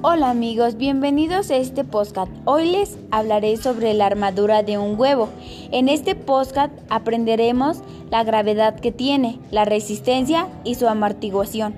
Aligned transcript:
Hola 0.00 0.30
amigos, 0.30 0.76
bienvenidos 0.76 1.50
a 1.50 1.56
este 1.56 1.82
podcast. 1.82 2.30
Hoy 2.44 2.70
les 2.70 2.96
hablaré 3.10 3.56
sobre 3.56 3.94
la 3.94 4.06
armadura 4.06 4.62
de 4.62 4.78
un 4.78 4.94
huevo. 4.96 5.28
En 5.72 5.88
este 5.88 6.14
podcast 6.14 6.72
aprenderemos 6.88 7.78
la 8.08 8.22
gravedad 8.22 8.78
que 8.78 8.92
tiene, 8.92 9.40
la 9.50 9.64
resistencia 9.64 10.46
y 10.62 10.76
su 10.76 10.86
amortiguación. 10.86 11.74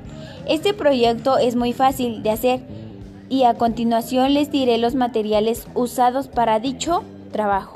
Este 0.47 0.75
proyecto 0.75 1.39
es 1.39 1.57
muy 1.57 1.73
fácil 1.73 2.23
de 2.23 2.31
hacer 2.31 2.61
y 3.31 3.45
a 3.45 3.55
continuación 3.55 4.35
les 4.35 4.51
diré 4.51 4.77
los 4.77 4.95
materiales 4.95 5.67
usados 5.75 6.29
para 6.29 6.61
dicho 6.61 7.03
trabajo. 7.33 7.73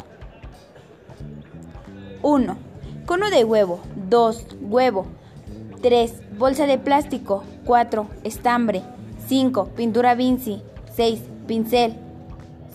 1. 2.20 2.54
Cono 3.06 3.30
de 3.30 3.44
huevo. 3.44 3.80
2. 4.10 4.46
Huevo. 4.60 5.06
3. 5.80 6.36
Bolsa 6.36 6.66
de 6.66 6.76
plástico. 6.76 7.44
4. 7.64 8.06
Estambre. 8.24 8.82
5. 9.28 9.68
Pintura 9.76 10.14
Vinci. 10.14 10.62
6. 10.94 11.22
Pincel. 11.46 11.94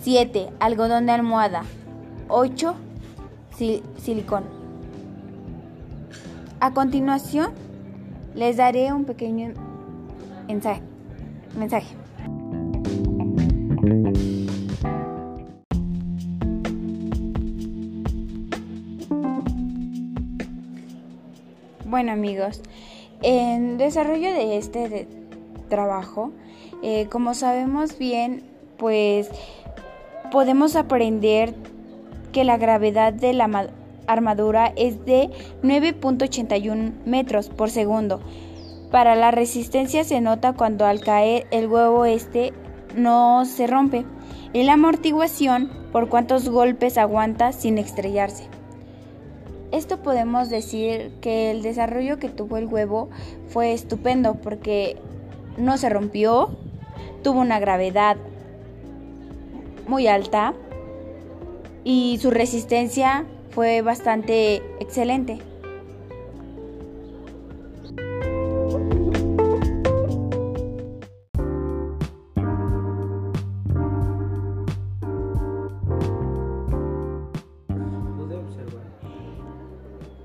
7. 0.01 0.49
Algodón 0.59 1.05
de 1.05 1.11
almohada. 1.11 1.63
8. 2.27 2.75
silicón. 3.97 4.43
A 6.61 6.73
continuación, 6.73 7.51
les 8.35 8.57
daré 8.57 8.93
un 8.93 9.05
pequeño 9.05 9.53
mensaje. 10.47 10.81
mensaje. 11.57 11.95
Bueno 21.85 22.11
amigos, 22.11 22.61
en 23.21 23.77
desarrollo 23.77 24.31
de 24.31 24.57
este 24.57 25.07
trabajo, 25.69 26.31
eh, 26.83 27.07
como 27.09 27.33
sabemos 27.33 27.97
bien, 27.97 28.43
pues 28.77 29.29
podemos 30.31 30.75
aprender 30.75 31.53
que 32.31 32.43
la 32.43 32.57
gravedad 32.57 33.13
de 33.13 33.33
la 33.33 33.69
armadura 34.07 34.73
es 34.75 35.05
de 35.05 35.29
9.81 35.63 36.93
metros 37.05 37.49
por 37.49 37.69
segundo. 37.69 38.19
Para 38.91 39.15
la 39.15 39.31
resistencia 39.31 40.03
se 40.03 40.19
nota 40.19 40.53
cuando 40.53 40.85
al 40.85 40.99
caer 40.99 41.45
el 41.51 41.67
huevo 41.67 42.05
este 42.05 42.53
no 42.95 43.45
se 43.45 43.67
rompe. 43.67 44.05
Y 44.51 44.63
la 44.63 44.73
amortiguación 44.73 45.69
por 45.91 46.09
cuántos 46.09 46.49
golpes 46.49 46.97
aguanta 46.97 47.51
sin 47.51 47.77
estrellarse. 47.77 48.47
Esto 49.71 50.01
podemos 50.01 50.49
decir 50.49 51.11
que 51.21 51.51
el 51.51 51.61
desarrollo 51.61 52.17
que 52.17 52.29
tuvo 52.29 52.57
el 52.57 52.65
huevo 52.65 53.09
fue 53.47 53.73
estupendo 53.73 54.35
porque 54.35 54.97
no 55.59 55.77
se 55.77 55.89
rompió, 55.89 56.49
tuvo 57.23 57.39
una 57.41 57.59
gravedad 57.59 58.17
muy 59.87 60.07
alta 60.07 60.53
y 61.83 62.17
su 62.21 62.31
resistencia 62.31 63.25
fue 63.49 63.81
bastante 63.81 64.57
excelente. 64.79 65.39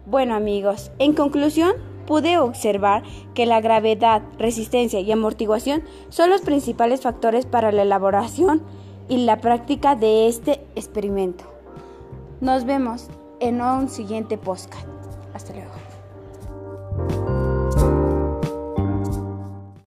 Bueno 0.06 0.36
amigos, 0.36 0.92
en 1.00 1.12
conclusión, 1.12 1.72
pude 2.06 2.38
observar 2.38 3.02
que 3.34 3.46
la 3.46 3.60
gravedad, 3.60 4.22
resistencia 4.38 5.00
y 5.00 5.10
amortiguación 5.10 5.82
son 6.08 6.30
los 6.30 6.40
principales 6.40 7.00
factores 7.00 7.46
para 7.46 7.72
la 7.72 7.82
elaboración 7.82 8.62
y 9.08 9.18
la 9.18 9.40
práctica 9.40 9.96
de 9.96 10.28
este 10.28 10.64
experimento. 10.74 11.44
Nos 12.40 12.64
vemos 12.64 13.08
en 13.40 13.60
un 13.60 13.88
siguiente 13.88 14.38
podcast. 14.38 14.86
Hasta 15.34 15.52
luego. 15.52 15.93